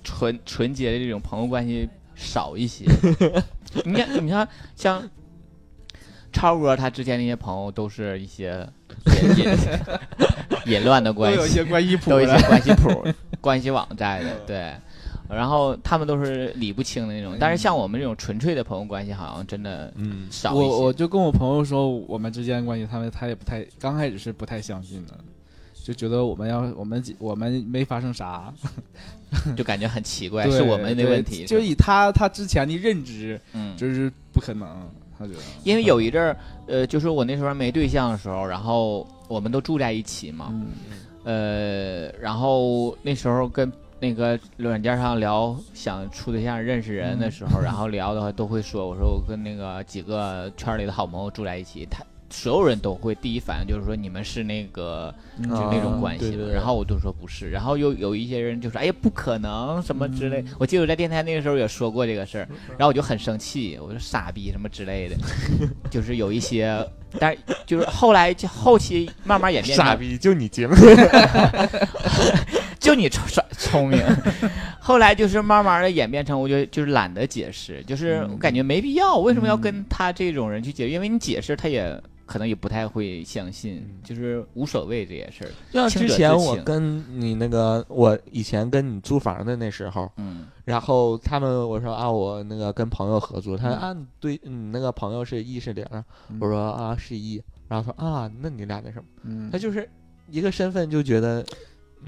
[0.03, 2.85] 纯纯洁的这种朋友关系少一些。
[3.85, 5.01] 你看，你看，像
[6.31, 8.67] 超哥他之前那些朋友都是一些
[9.05, 13.05] 淫淫淫乱的关系，都有一些关系谱都有一些关系谱、
[13.41, 14.73] 关系网在的，对。
[15.29, 20.53] 然后他们都是理不清的那种，但是像我们这种纯粹的朋友关系，好像真的嗯，少。
[20.53, 25.17] 我我就跟我朋友说，我们之间的关系，他们他也不太，刚开始是不太相信的，
[25.85, 28.53] 就觉得我们要我们我们没发生啥，
[29.55, 31.45] 就感觉很奇怪，对是我们的问题。
[31.45, 34.67] 就以他他之前的认知，嗯，就是不可能，
[35.21, 40.67] 他觉得，因为有一阵儿，呃，就是我那时候没对象的时候，然后我们都住在一起嘛，嗯
[41.23, 55.49] 呃，然后那时候跟那个软件上聊想处对象认识人的时候，然后聊的话都会说，我说我跟那个几个圈里的好朋友住在一起，他所有人都会第一反应就是说你们是那个嗯。
[55.49, 65.15] 就那种关系然后我就说不是，然后又有一些人就说哎呀不可能什么之类，我记得我在电台那个时候也说过这个事儿，然后我就很生气，我说傻逼什么之类的，
[65.91, 66.73] 就是有一些，
[67.19, 70.75] 但是就是后来就后期慢慢演变傻逼，就你节目。
[72.79, 74.01] 就你聪聪聪明，
[74.81, 80.89] 后来就是慢慢的演变成，我觉得就是懒得解释，就是我感觉没必要，为什么要跟他这种人去解释？
[80.91, 81.95] 因为你解释他也
[82.31, 85.51] 可能也不太会相信，就是无所谓这些事儿。
[85.69, 90.47] 就像之前我跟你那个，我以前跟你租房的那时候，嗯。
[90.63, 93.81] 然后他们我说啊，我那个跟朋友合租，他说嗯。
[93.81, 96.39] 啊，对，你那个朋友是一是零，嗯。
[96.39, 99.51] 我说啊是一，然后说啊，那你俩那什么，嗯。
[99.51, 99.89] 他，就是
[100.29, 101.45] 一个身份就觉得，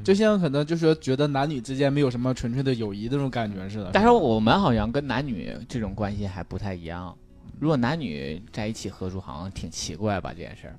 [0.05, 3.89] 就像可能就是说觉得男女之间没有什么纯粹的友谊那种感觉似的。
[3.91, 7.13] 但是我们好像跟男女这种关系还不太一样。
[7.59, 10.31] 如果男女在一起合租，好像挺奇怪吧？
[10.31, 10.75] 这件事儿。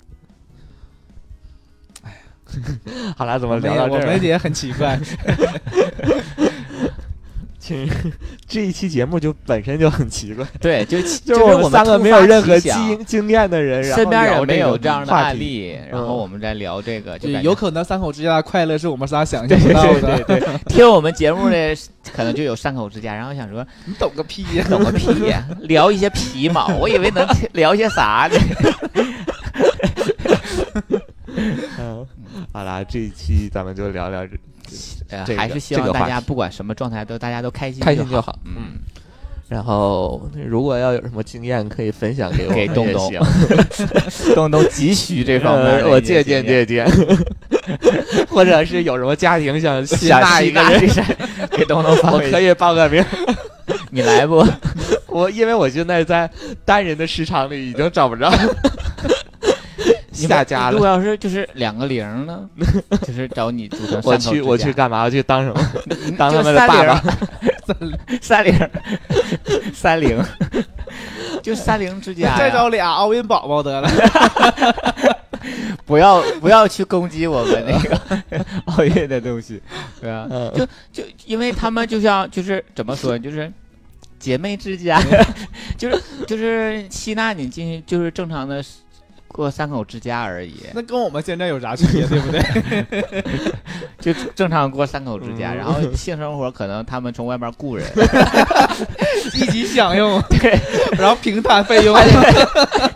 [3.16, 5.00] 好了，怎么聊到这儿我们也很奇怪，
[7.64, 8.12] 其实
[8.46, 20.24] 这一期节目就本身就很奇怪，对，就就是我我们三个没有任何经经验的人，然后身边也没有这样的，案例，然后嗯我们在聊这个，就有可能三口之家的快乐是我们仨想象不到对的。
[20.24, 21.74] 对对，听我们节目的
[22.14, 24.66] 可能就有三口之家，然后想说你懂个屁呀！
[24.68, 28.38] 懂个屁呀，聊一些皮毛，我以为能 聊些啥呢？
[31.78, 32.06] 嗯，
[32.52, 34.36] 好啦，这一期咱们就聊聊这
[35.10, 38.32] 呃，这个还是希望大家不管什么状态都大家都开心开心就好。
[38.32, 38.38] 好。
[38.44, 38.78] 嗯，
[39.48, 43.12] 然后，如果要有什么经验，可以分享给我给东东。
[44.34, 46.86] 东东急需这方面我借鉴借鉴，
[48.28, 50.80] 或者是有什么家庭想吸想纳一个人，
[51.52, 53.04] 给东东发我可以报个名。
[53.90, 54.44] 你来不？
[55.06, 56.28] 我因为我现在在
[56.64, 58.32] 单人的市场里已经找不着。
[58.32, 59.33] 你
[60.14, 60.72] 下家了。
[60.72, 62.48] 如果要是就是两个零呢，
[63.02, 65.02] 就是找你组成我去，我去干嘛？
[65.02, 65.60] 我去当什么？
[66.16, 67.02] 当就他们的爸爸。
[68.20, 68.70] 三零
[69.72, 70.22] 三零，
[71.42, 73.88] 就三零之家，再找俩奥运宝宝得了。
[75.86, 79.60] 不要不要去攻击我们那个奥运的东西，
[80.00, 80.26] 对吧？
[80.30, 83.52] 嗯就就因为他们就像就是怎么说，就是
[84.18, 84.98] 姐妹之家，
[85.76, 88.62] 就是就是吸纳你进去，就是正常的
[89.34, 93.24] 过三口之家而已，那跟我们现在有啥区别，对不对？
[93.98, 95.52] 就正常过三口之家。
[95.54, 97.84] 嗯然后性生活可能他们从外面雇人，
[99.34, 100.56] 一起享用， 对，
[100.96, 101.96] 然后平摊费用。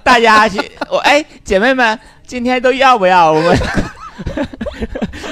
[0.04, 0.58] 大家去，
[0.88, 3.58] 我哎，姐妹们，今天都要不要我们？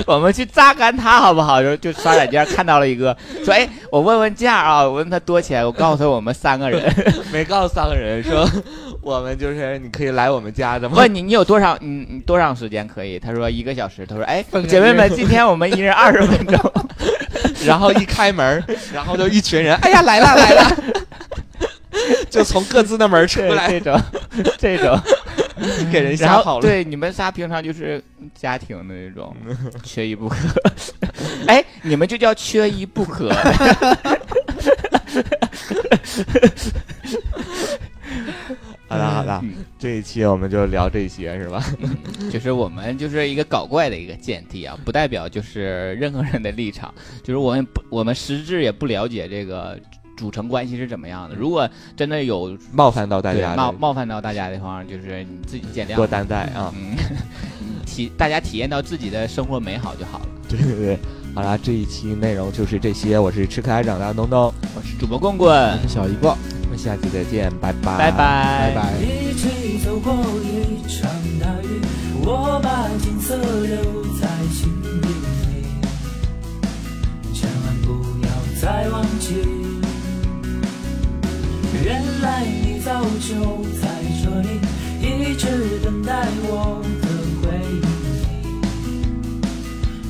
[0.15, 1.61] 我们去榨干他好不好？
[1.61, 6.95] 就就刷软件看到了一个，说哎，我问问价啊，我问他多钱，我告诉他我们三个人，
[7.33, 8.49] 没告诉三个人说，
[9.01, 10.95] 我们就是你可以来我们家的吗？
[10.97, 13.19] 问你你有多少，你你多长时间可以？
[13.19, 14.07] 他说一个小时。
[14.07, 16.73] 他说哎姐妹们，今天我们一人二十分钟。
[17.67, 20.77] 然后一开门，然后就一群人，哎呀来了来了，
[22.31, 24.01] 就从各自的门出对来，这种
[24.59, 24.99] 这种，
[25.91, 26.63] 给人然吓跑了。
[26.63, 28.03] 对你们仨平常就是
[28.35, 29.35] 家庭的那种，
[29.83, 30.37] 缺一不可。
[31.47, 33.31] 哎，你们就叫缺一不可。
[38.89, 41.63] 好了好了，嗯这一期我们就聊这些是吧？
[42.31, 49.79] 就是我们就是一个搞怪的一个见地啊，不代表就是任何人的立场，就是我们不我们实质也不了解这个
[50.17, 51.35] 组成关系是怎么样的。
[51.35, 56.73] 如果真的有冒犯到大家的，冒冒犯到大家的话，就是你自己见谅多担待啊！
[56.75, 56.97] 嗯，
[57.61, 60.27] 你 体大家体验到自己的生活美好就好了。
[60.49, 60.99] 对对对，
[61.35, 63.19] 好啦，这一期内容就是这些。
[63.19, 68.93] 我是吃可爱长大的东东，我是主播棍棍，我是小一个，我们下期再见，拜拜，拜拜拜拜。
[69.03, 71.11] 一起走过一场
[71.41, 71.81] 大雨，
[72.25, 74.71] 我把景色留在心
[75.03, 75.09] 里，
[77.35, 77.93] 千万不
[78.23, 78.29] 要
[78.61, 79.66] 再忘记。
[81.87, 83.87] 原来你早就在
[84.21, 84.59] 这里，
[85.01, 87.07] 一直等待我的
[87.39, 87.81] 回应，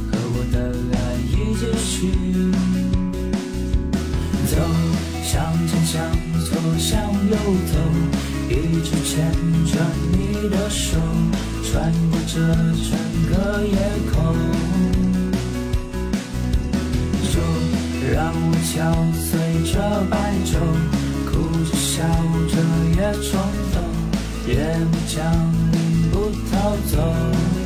[0.08, 0.56] 和我的
[0.96, 0.96] 爱
[1.28, 1.92] 一起去。
[4.48, 4.56] 走，
[5.22, 5.28] 向
[5.68, 5.92] 前，向
[6.46, 6.48] 左，
[6.78, 6.88] 向
[7.28, 7.36] 右
[7.70, 7.76] 走，
[8.48, 9.12] 一直牵
[9.66, 9.76] 着
[10.12, 10.96] 你的手，
[11.62, 12.32] 穿过这
[12.88, 12.96] 整
[13.28, 13.76] 个夜
[14.10, 14.16] 空。
[17.30, 17.36] 就
[18.14, 18.72] 让我敲
[19.20, 19.28] 碎
[19.70, 19.76] 这
[20.08, 20.14] 白
[20.46, 20.56] 昼，
[21.36, 22.02] 哭着笑
[22.48, 22.56] 着
[22.96, 23.38] 也冲
[23.72, 23.76] 动，
[24.48, 25.22] 夜幕降
[25.70, 27.65] 临不逃走。